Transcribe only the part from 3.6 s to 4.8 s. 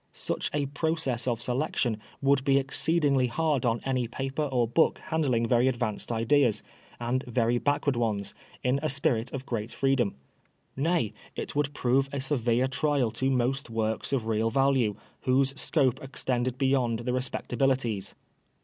on any paper or